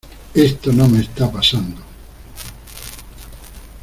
¡Esto 0.33 0.71
no 0.71 0.87
me 0.87 1.01
esta 1.01 1.31
pasando! 1.31 1.79